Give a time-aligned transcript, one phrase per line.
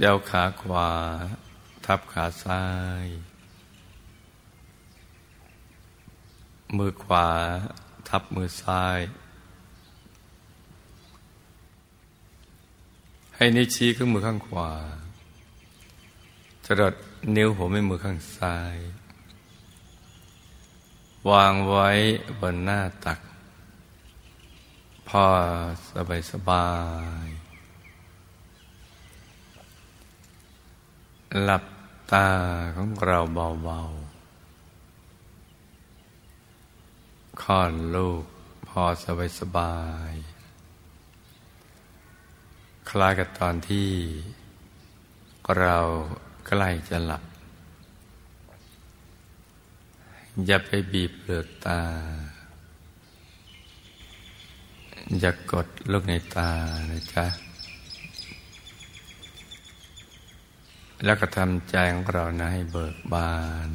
[0.00, 0.90] เดี๋ยวขาขวา
[1.86, 2.64] ทับขาซ้า
[3.04, 3.06] ย
[6.76, 7.28] มือขวา
[8.08, 8.98] ทับมือซ้าย
[13.36, 14.70] ให้นิ้วชี้ขึ้นมือข้างขวา
[16.64, 16.94] จรด
[17.36, 18.76] นิ้วหัวแม่มือข้างซ้าย
[21.30, 21.88] วางไว้
[22.40, 23.20] บนหน้าตัก
[25.08, 25.24] พอ
[25.90, 26.68] สบายสบา
[27.26, 27.37] ย
[31.36, 31.64] หลับ
[32.12, 32.28] ตา
[32.76, 38.24] ของเราเบาๆค่อนลูก
[38.68, 39.76] พอสบายสบา
[40.10, 40.12] ย
[42.88, 43.90] คล้ายกับตอนที่
[45.58, 45.76] เรา
[46.46, 47.22] ใกล้จะหลับ
[50.46, 51.80] อย่าไปบีบเปลือกตา
[55.20, 56.50] อย่ากดลูกในตา
[56.90, 57.26] นะจ๊ะ
[61.04, 63.34] แล้วก็ทำใจของเรานะให้เบิกบา
[63.66, 63.68] น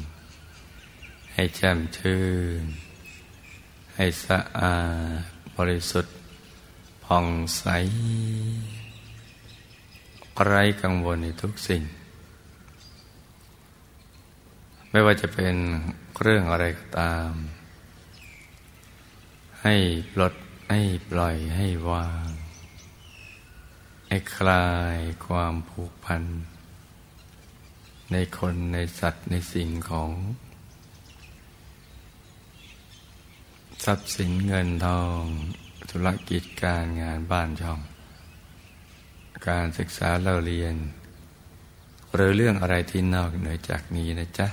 [1.34, 2.24] ให้แช่มชื่
[2.62, 2.64] น
[3.94, 4.78] ให้สะอา
[5.20, 5.22] ด
[5.56, 6.16] บริสุทธิ์
[7.04, 7.64] ผ่องใส
[10.44, 11.82] ไร้กังวลในทุกสิ่ง
[14.90, 15.54] ไม่ว่าจะเป็น
[16.20, 17.32] เรื่องอะไรก็ตาม
[19.62, 19.74] ให้
[20.12, 20.34] ปลด
[20.70, 20.80] ให้
[21.10, 22.28] ปล่อยให้วาง
[24.08, 26.22] ให้คลายความผูกพัน
[28.12, 30.10] ในคนในสัตว์ในสิ่งของ
[33.84, 35.20] ทรัพย์สินเงินทอง
[35.90, 37.80] ธุรกิจการงานบ้านช่อง
[39.48, 40.74] การศึกษาเราเรียน
[42.14, 44.48] หรือเรื่องอะไรที่นอกเหนือจากนี้นะจ๊ะ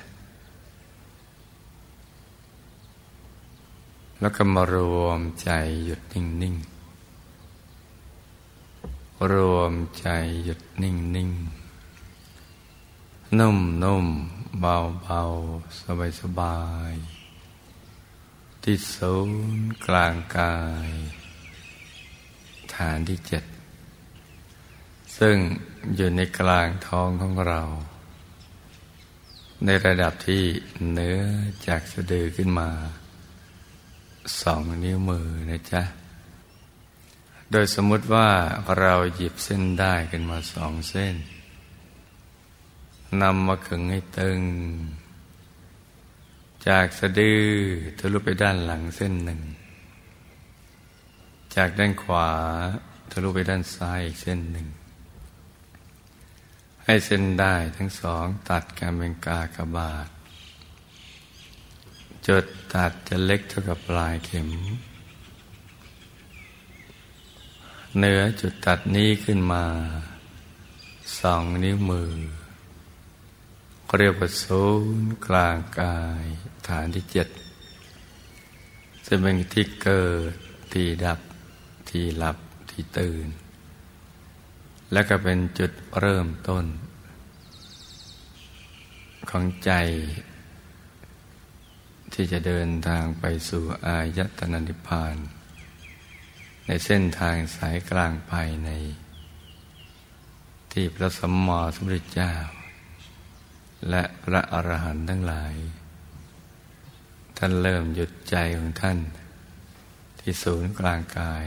[4.19, 5.49] แล้วก็มารวมใจ
[5.85, 6.65] หยุดนิ่ง ๆ
[9.31, 10.07] รวมใจ
[10.43, 11.60] หยุดนิ่ง ๆ
[13.39, 14.07] นุ่มนุ่ม
[14.59, 15.21] เบาเบา
[15.81, 16.59] สบายสบา
[16.91, 16.93] ย
[18.63, 20.55] ที่ศูนย์กลางกา
[20.87, 20.89] ย
[22.75, 23.43] ฐานที่เจ็ด
[25.17, 25.35] ซึ่ง
[25.95, 27.61] อยู่ในกลางท้องของเรา
[29.65, 30.43] ในระดับที่
[30.91, 31.19] เนื้อ
[31.67, 32.69] จากสะดือขึ้นมา
[34.41, 35.83] สองนิ้วมือนะจ๊ะ
[37.51, 38.29] โดยสมมุติว่า
[38.79, 41.15] เราหยิบเส้นได้ขึ้นมาสองเส้น
[43.21, 44.39] นำมาขึงให้ตึง
[46.67, 47.43] จากสะดือ
[47.99, 49.41] ทะลุไปด้านหลังเส้นหนึ่ง
[51.55, 52.29] จากด้านขวา
[53.11, 54.67] ทะลุไปด้านซ้ายอีกเส้นหนึ่ง
[56.85, 60.07] ให้เส้นได้ทั้งสองตัดกันเป็นกากบาท
[62.27, 64.49] จุดตัดจะเล็กเท่ากับปลายเข็ม
[67.99, 69.65] เนื้อจุดตัดนี้ขึ้นมา
[71.19, 72.11] สองนิ้วมือ
[73.99, 74.63] เรียกว่าศู
[75.01, 76.25] นย์กลางกาย
[76.67, 77.27] ฐานที่เจ็ด
[79.05, 80.33] จะเป็นที่เกิด
[80.73, 81.19] ที่ดับ
[81.89, 82.37] ที่หลับ
[82.71, 83.27] ที่ตื่น
[84.91, 86.65] และก็เป็นจุดเริ่มต้น
[89.29, 89.71] ของใจ
[92.13, 95.15] ที่จะเดินทางไปสู่อายตนะนิพพาน
[96.65, 98.69] ในเส้นทางสายกลางภายใน
[100.71, 102.31] ที่พระสมมอสมเด็จเจ้า
[103.89, 105.53] และพระอรหันต์ทั้งหลาย
[107.37, 108.99] ท่านเริ่มหยุดใจของท่าน
[110.19, 111.45] ที่ศูนย์กลางกาย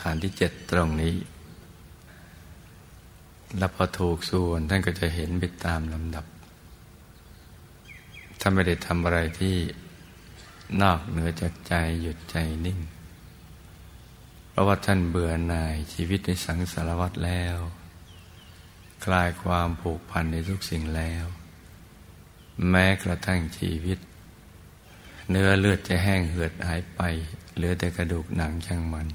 [0.00, 1.14] ฐานที่เจ็ดตรงนี้
[3.58, 6.24] และพอถูกส่วนท่านก็จะเห็นไปตามลำดับ
[8.40, 9.56] ถ้าไม่ได้ทำอะไรที่
[10.82, 12.78] นอกเหนือจากใจหยุดใจนิ่ง
[14.50, 17.56] เพราะว่าท่านเบื่อหน่ายชีวิตในสังสารวัฏแล้ว
[19.04, 21.24] คลายความผูกพันในทุกสิ่งแล้ว
[22.70, 23.98] แม้กระทั่งชีวิต
[25.30, 27.00] เนื้อเลือดจะแห้งเหือดหายไป
[27.54, 29.08] เหลือแต่กระดูกหนังช่างมัน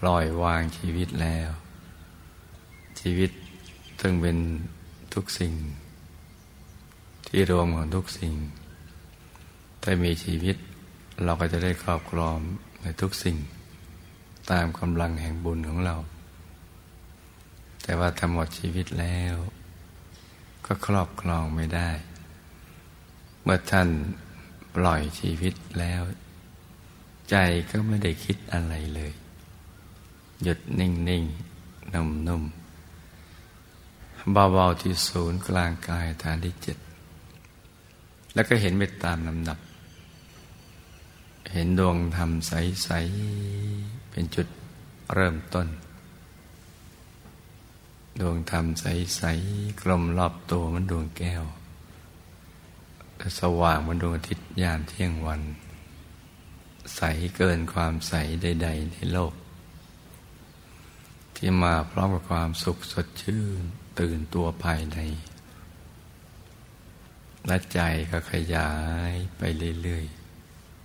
[0.00, 1.50] ปล่อยวางชีวิตแล้ว
[3.00, 3.30] ชีวิต
[4.00, 4.36] ซึ่งเป็น
[5.14, 5.52] ทุกสิ่ง
[7.28, 8.34] ที่รวมของทุกสิ่ง
[9.82, 10.56] ถ้ามีชีวิต
[11.24, 12.36] เราก็จะได้ครอบครอง
[12.82, 13.36] ในทุกสิ่ง
[14.50, 15.96] ตามกำลังแห่งบุญของเรา
[17.86, 19.34] แต่ว่าทำหมดชีวิตแล้ว
[20.64, 21.90] ก็ครอบครองไม่ได้
[23.42, 23.88] เมื่อท่าน
[24.74, 26.02] ปล่อยชีวิตแล้ว
[27.30, 27.36] ใจ
[27.70, 29.12] ก็ไม่ได้คิดอะไรเลย
[30.42, 31.24] หยุดนิ่งนิ่ง
[31.94, 32.42] นุ่มนุ่ม
[34.32, 36.78] เบาๆที่ศูนย์กลางกายฐานที่เจ็ด
[38.34, 39.58] แล้วก็เห็นไปตามลำดับ
[41.52, 42.90] เห็นดวงธรรมใส
[43.50, 44.46] ๆ เป็นจุด
[45.14, 45.66] เริ่มต้น
[48.20, 49.22] ดวงธรรมใส
[49.52, 51.44] ๆ กลมรอบตัวมันดวงแก้ว
[53.40, 55.42] สว่างมันดวงอาทิตย์ยามเที่ยงวัน
[56.96, 57.02] ใส
[57.36, 59.34] เกินความใสใด ๆ ในโลก
[61.36, 63.60] ที่มาพร้อมกับความสุขสดชื่น
[64.00, 64.98] ตื่นตัวภายใน
[67.46, 68.72] และใจก็ขยา
[69.10, 69.42] ยไป
[69.82, 70.06] เรื่อย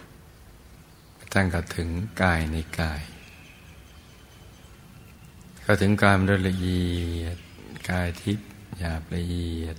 [0.05, 1.89] ๆ ตั้งกับถึง
[2.21, 3.03] กายในกาย
[5.71, 6.83] ก็ถึงกายมันละเอี
[7.21, 7.37] ยด
[7.89, 8.47] กายทิพย์
[8.79, 9.77] หยาบละเอียด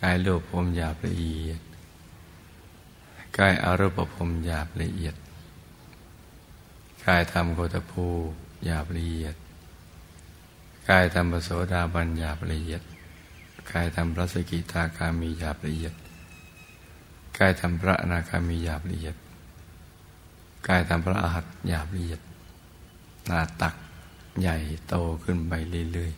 [0.00, 1.60] กายโลภพรมหยาบละเอียด
[3.38, 5.14] กายอารูปภพหยาบละเอียด
[7.06, 8.06] กายธรรมโคตภู
[8.64, 9.36] หยาบละเอียด
[10.88, 12.82] กายธรรมปโสดาบันหยาบละเอียด
[13.72, 15.94] กายทำพระสกิทาคามีหยาบละเอียด
[17.38, 19.16] กายทำพระอนาคามีหยาบละเอียด
[20.68, 22.20] กายทำพระอาหัตหยาบละเอียด
[23.32, 23.74] นาตัก
[24.40, 24.56] ใหญ่
[24.88, 24.94] โต
[25.24, 25.52] ขึ้นไป
[25.92, 26.12] เรื่อย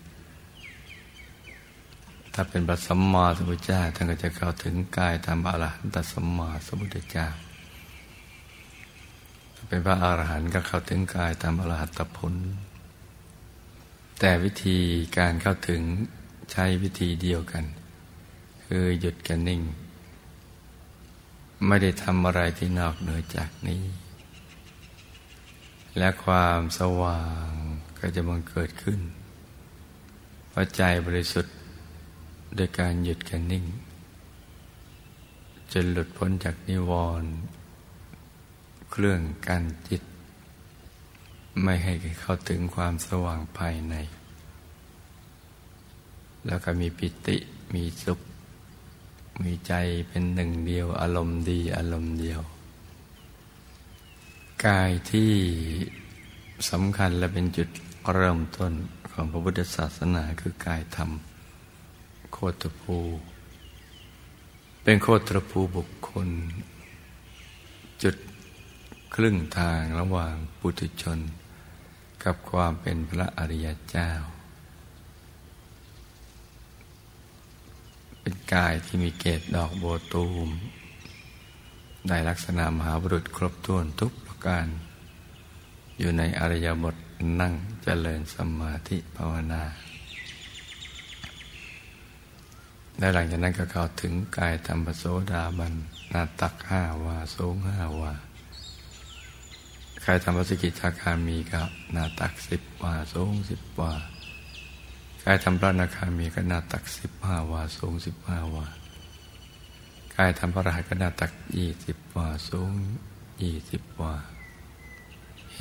[1.18, 7.28] ๆ ถ้าเป็นพระสัมมาสัมพุทธเจ้าท่านก็จะเข้าถึงกายทำอรหันตสัมมาสัมพุทธเจ้า
[9.54, 12.34] ถ้าเป็นพระอรหันต์ก็เข้าถึงกายทำอรหัตผล
[14.18, 14.78] แต่วิธี
[15.18, 15.82] การเข้าถึง
[16.52, 17.64] ใช้วิธีเดียวกัน
[18.64, 19.62] คือหยุดกันนิ่ง
[21.66, 23.82] ไม่ได้ทำอะไรที่นอกเหนือจากนี้
[25.98, 27.61] และความสว่าง
[28.04, 29.00] ก็จะบังเกิดขึ้น
[30.52, 31.54] พราใจบริสุทธิ์
[32.54, 33.64] โดยการหยุดกันนิ่ง
[35.72, 37.30] จนหลุดพ้นจากนิวรณ์
[38.90, 40.02] เครื่องกั้นจิต
[41.62, 43.94] ไม่ให้เข้าถึงความสว่างภายใน
[46.46, 47.36] แล้วก็มีปิติ
[47.74, 48.20] มีสุข
[49.42, 49.72] มีใจ
[50.08, 52.40] เป็นหนึ่งเดียวอารมณ์ดีอารมณ์เดียว
[54.66, 55.32] กายที่
[56.70, 57.68] สำคัญและเป็นจุด
[58.10, 58.72] เริ่มต้น
[59.12, 61.10] ของพระพุทธศาสนาคือกายธรรม
[62.32, 62.98] โคตรภู
[64.82, 66.28] เป็นโคตรภูบุคคล
[68.02, 68.16] จุด
[69.14, 71.18] ครึ่งทางระหว่างปุถุชน
[72.24, 74.10] กับความเป็นพระอริยเจ้า
[78.20, 80.48] เป็นกายที่มีเกศดอกโบตูม
[82.08, 84.66] ได้ลักษณะมหาบุรุษครบถ้วนทุกประการ
[85.98, 86.96] อยู่ในอริยบท
[87.40, 89.62] นั่งเจริญสมาธิภาวนา
[92.98, 95.74] และหลังจากนั้นก็เข้าถึงกายธรรมโสดาบัน
[96.12, 98.12] นาตักห้าวาสูงห้าวา
[100.04, 101.62] กายธรรมสกิทาคามีก็
[101.96, 103.92] นาตักสิบวาสูงสิบวา
[105.24, 108.66] กายทำพระนาคามีก็นาตักสิบห้าวาสูงสิบห้าวา
[110.16, 112.72] กายทำพระรหัสก็นาตักยี่สิบวาสูง
[113.42, 114.14] ยี่สิบวา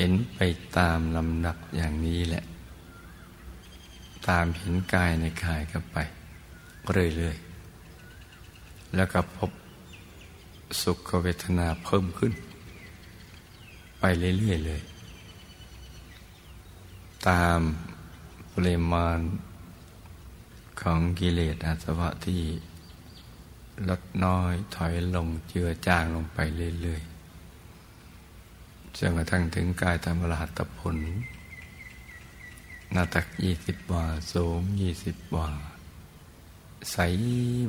[0.01, 0.39] ห็นไป
[0.77, 2.43] ตามลำดับอย่างนี้แหละ
[4.27, 5.97] ตามเห็นกายในกายก็ไป
[7.15, 9.51] เรื่อยๆ แล้วก็พบ
[10.81, 12.33] สุขเวทนาเพิ่มขึ้น
[13.99, 14.03] ไป
[14.39, 14.81] เรื่อยๆเลย
[17.27, 17.59] ตาม
[18.53, 19.19] ปริมาณ
[20.81, 22.41] ของกิเลสอาสวะที่
[23.89, 26.39] ลดน้อยถอยลงเจือจางลงไป
[26.81, 27.10] เรื่อยๆ
[28.97, 30.97] จนกระทั่งถึงกายธรรมรหัตผล
[32.95, 35.47] นาตักยี่สิบวาสูงยี่สิบวา
[36.91, 36.97] ใส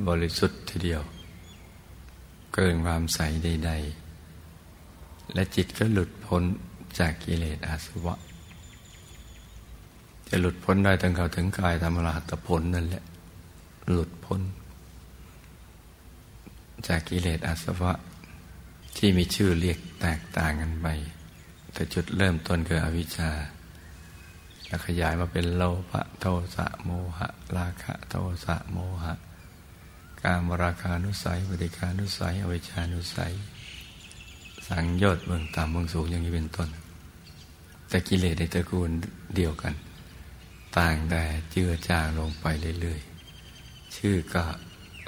[0.07, 1.03] บริสุทธิ์ทีเดียว
[2.53, 3.71] เกินความใสใด
[4.53, 6.43] ๆ และจิตก็หลุดพ้น
[6.99, 8.15] จากกิเลสอาสวะ
[10.27, 13.03] จะหลุดพ้นได้ตั้งเขาถึงกายธรรมราตผลนั่นแหละ
[13.91, 14.41] หลุดพ้น
[16.87, 17.93] จากกิเลสอาสวะ
[19.05, 20.87] ที่มีชื่อเรียกแตกต่างกันไป
[21.73, 23.31] แต่จุดเริ่มต้นคืออวิชชา
[24.65, 29.13] แล้วขยายมาเป็นโลภะโทสะโมหะ ราคะโทสะโมหะ
[30.21, 33.33] การมราคานุสัยปฏิคานุสัย อวิชานุสัย
[34.67, 36.69] สังโยชน์เบื้องต่ำเบื้องสูงอย่างนี้เป็นต้น
[37.89, 38.89] แต่กิเลสในตระกูล
[39.35, 39.73] เดียวกัน
[40.77, 42.45] ต่างแต่เจือจางลงไป
[42.81, 44.43] เรื่อยๆ ชื่อก็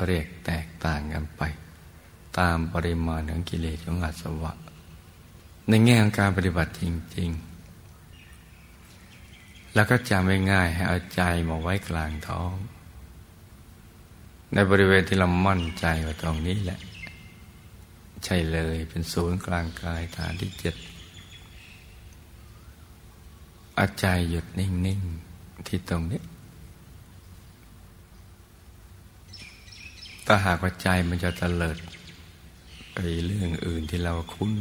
[0.06, 1.44] เรียกแตกต่างกันไป
[2.39, 4.54] ตามปริมาณของกิเลสของอาสวะ
[5.70, 6.84] ในแง่ของการปฏิบัติจ
[7.18, 7.30] ริง
[8.32, 12.54] ๆ แล้วก็จำไม่ง่ายให้เอาใจมาไว้กลางท้อง
[14.54, 16.80] ในบริเวณที่เรามั่นใจว่าตรงนี้แหละ
[18.24, 20.75] ใช่เลยเป็นศูนย์กลางกายฐานที่เจ็ด
[23.77, 25.01] อาใจหยุดนิ่ง
[25.34, 26.22] ๆ ที่ตรงนี้
[30.25, 31.77] ถ้าหากว่าใจมันจะเตลิด
[32.98, 34.52] ไปเรื่องอื่นที่เราคุ้น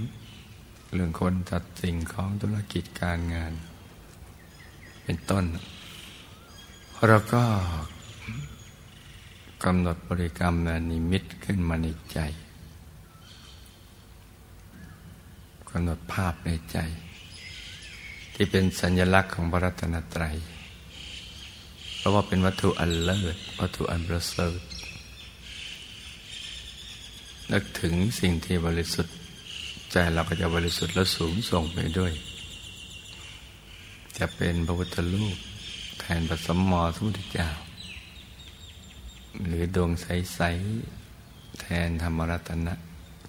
[0.95, 3.53] เรื่องคนจัดสิ่งของธุรกิจการงาน
[5.05, 5.45] เป็นต้น
[7.09, 7.45] เราก็
[9.65, 12.19] กำหนดบริกรรมนนิมิตขึ้นมาในใจ
[15.71, 16.79] กำหนดภาพในใจ
[18.35, 20.37] ที่เป็นสัญลักษณ์ของพระรัตนตรัย
[21.99, 24.61] เพราะว่าเป็นวัตถุอันเลิศวัตถุอันประเสริฐ
[27.53, 29.15] นึกถึงสิ่งที่บริสุทธิ์
[29.91, 32.13] ใจเราก็จะบริสุทธิ์และสูงส่งไปด้วย
[34.19, 35.37] จะเป็นพระพุทธรูป
[36.01, 37.49] แทนพระสมมอสมุทธเจ้า
[39.47, 40.41] หรือดวงใส
[41.01, 42.75] ๆ แทนธรรมรัตนะ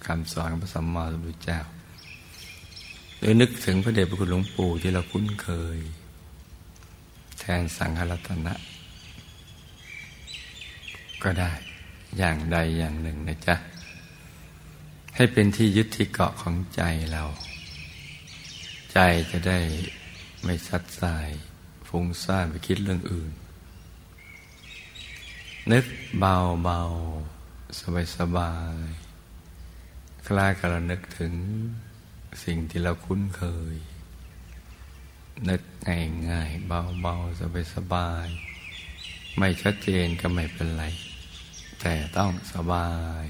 [0.06, 1.60] คำสอนของพระสัมมาสัมพุทธเจ้า
[3.18, 5.78] หรือนึกถึงพระเดชพระคุณหลวงปู่ที่เราคุ้นเคย
[7.38, 8.54] แทนสังฆรัตนะ
[11.22, 11.50] ก็ได้
[12.18, 13.56] อย่างใดอย่างหนึ่งนะจ๊ะ
[15.18, 16.82] ให้เป็นที่ยึดที่เกาะของใจ
[17.12, 17.24] เรา
[18.92, 18.98] ใจ
[19.30, 19.58] จะได้
[20.44, 21.28] ไม่ซัดสาย
[21.88, 23.32] ฟุ้งซ่านไปคิดเรื่องอื่น
[25.72, 25.86] นึก
[26.18, 26.80] เบาเบา
[27.78, 28.54] สบายสบา
[28.84, 28.86] ย
[30.26, 31.34] คล้ายกับเรานึกถึง
[32.44, 33.42] สิ่งที่เราคุ้นเค
[33.74, 33.76] ย
[35.48, 38.26] นึกง่ายง่ายเบาเบาสบายสบาย
[39.38, 40.84] ไม่ชัดเจนก็ไม่เป็นไร
[41.80, 42.90] แต่ต้องสบา
[43.22, 43.24] ย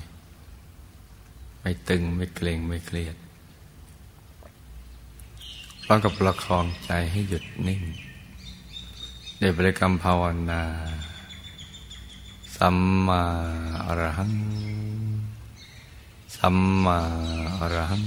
[1.68, 3.16] ไม่ตึงไม่เกรงไม่เครียด
[5.82, 7.82] พร้อมกับประคองใจให้หยุดนิ่ง
[9.38, 10.62] ในบริกรรมภาวนา
[12.56, 13.23] สัมมา
[13.87, 14.35] อรหัง
[16.37, 16.99] สัมมา
[17.61, 18.04] อรหัง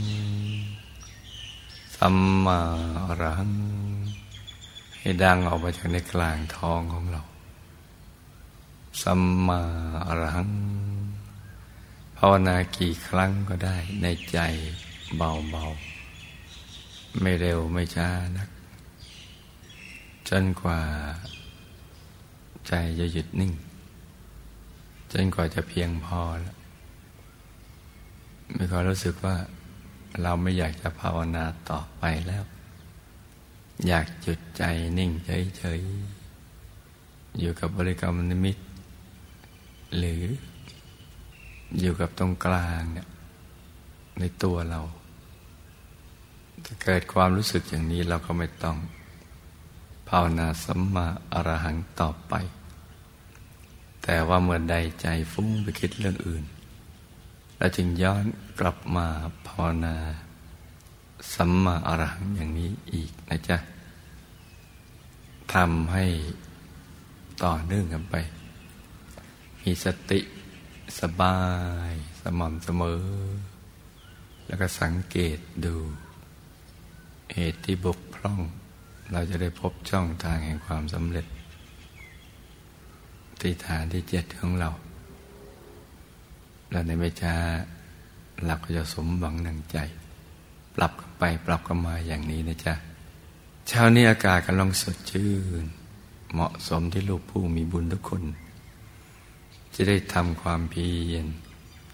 [1.96, 2.60] สัมมา
[3.08, 3.54] อรหัง
[5.00, 7.22] ให้ดังออกมาจากในกลางท้องของเรา
[9.02, 9.60] สัมมา
[10.08, 10.50] อรหัง
[12.22, 14.40] ภาวนากี่ครั้งก็ได้ในใจ
[15.18, 18.50] เบาๆ ไม่เร็วไม่ช้านัก
[20.30, 20.82] จนกว่า
[22.68, 23.54] ใจจะหยุดนิ่ง
[25.12, 26.56] จนกว่าจะเพียงพอแล้ว
[28.56, 29.36] มีความรู้สึกว่า
[30.22, 32.44] เราไม่อยากจะภาวนาต่อไปแล้ว
[33.88, 34.64] อยากจุดใจ
[34.98, 35.12] นิ่ง
[35.58, 38.58] เฉยๆอยู่กับบริกรรมนิมิต
[39.98, 40.24] หรือ
[41.78, 43.08] อยู่กับตรงกลางเนี่ย
[44.20, 44.82] ในตัวเรา
[46.66, 48.78] จะเกิดความรู้สึกอย่างนี้เราก็ไม่ต้อง
[50.10, 52.34] ภาวนาสัมมาอรหังต่อไป
[54.04, 56.44] แต่ว่าเมื่อใดใจฟุ้งไปคิดเรื่องอื่น
[57.58, 58.26] เราจึงย้อน
[58.60, 59.08] กลับมา
[59.48, 59.96] ภาวนา
[61.34, 63.58] สัมมาอรหังอย่างนี้อีกนะจ๊ะ
[65.54, 66.06] ทำให้
[67.44, 68.16] ต่อเนื่องกันไป
[69.62, 70.20] มีสติ
[71.00, 71.40] สบา
[71.90, 71.92] ย
[72.22, 73.04] สม่ำเสมอ
[74.48, 75.76] แล้วก็สังเกตดู
[77.34, 78.40] เหตุที่บกพร่อง
[79.12, 81.26] เราจะได้พบช่องทางแห่งความสำเร็จ
[83.42, 84.70] ที่ฐานที่เจ็ดของเรา
[86.72, 87.36] แล้วในไม่ช้า
[88.44, 89.78] หลักก็จะสมหวังนังใจ
[90.76, 92.74] ปรับกันไปปรับกันมาอย่างนี้นะจ๊ะ
[93.68, 95.32] เช้านี้อากาศกำลังสดชื่
[95.64, 95.66] น
[96.34, 98.22] เหมาะสมที่ลูกผู้มีบุญทุกคน
[99.74, 101.26] จะได้ทำความเพียร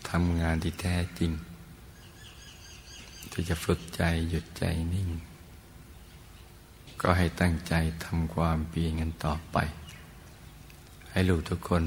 [0.10, 1.32] ทำงานที่แท้จริง
[3.32, 4.64] ที่จะฝึกใจหยุดใจ
[4.94, 5.10] นิ่ง
[7.02, 7.74] ก็ให้ตั้งใจ
[8.06, 9.58] ทำความเพียรกันต่อไป
[11.12, 11.84] ให้ลูกทุกคน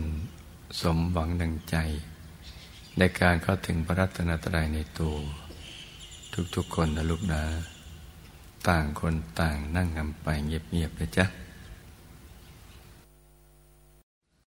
[0.81, 1.77] สมหวังดังใจ
[2.99, 5.15] ในการเข้าถึงพระรัตนตรัยในตัว
[6.55, 7.43] ทุกๆคนนะลูกนะ
[8.69, 11.27] ต่างคนต่างนั่งกันไปเงียบๆนะจ๊ะ